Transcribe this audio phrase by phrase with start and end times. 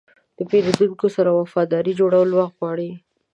[0.37, 2.91] د پیرودونکو سره وفاداري جوړول وخت غواړي.